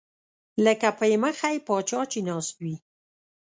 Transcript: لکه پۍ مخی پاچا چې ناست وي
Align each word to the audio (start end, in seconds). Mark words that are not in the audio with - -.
لکه 0.65 0.89
پۍ 0.99 1.13
مخی 1.23 1.57
پاچا 1.67 2.01
چې 2.11 2.19
ناست 2.27 2.55
وي 2.63 2.75